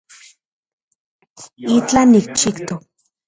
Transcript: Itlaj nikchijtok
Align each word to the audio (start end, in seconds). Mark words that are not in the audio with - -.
Itlaj 1.75 2.05
nikchijtok 2.13 2.81